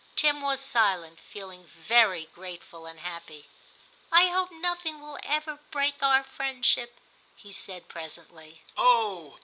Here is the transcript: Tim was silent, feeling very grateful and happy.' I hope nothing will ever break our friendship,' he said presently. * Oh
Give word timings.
Tim 0.15 0.41
was 0.41 0.59
silent, 0.61 1.19
feeling 1.19 1.63
very 1.67 2.25
grateful 2.33 2.87
and 2.87 3.01
happy.' 3.01 3.45
I 4.11 4.29
hope 4.29 4.51
nothing 4.51 4.99
will 4.99 5.19
ever 5.21 5.59
break 5.69 6.01
our 6.01 6.23
friendship,' 6.23 6.99
he 7.37 7.51
said 7.51 7.87
presently. 7.87 8.63
* 8.71 8.75
Oh 8.77 9.37